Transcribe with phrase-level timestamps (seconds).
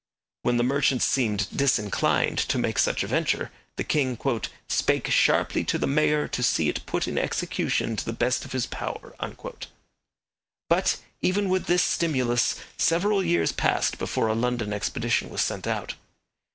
[0.41, 4.17] When the merchants seemed disinclined to make such a venture, the king
[4.67, 8.51] 'spake sharply to the Mayor to see it put in execution to the best of
[8.51, 9.15] his power.'
[10.69, 15.93] But, even with this stimulus, several years passed before a London expedition was sent out.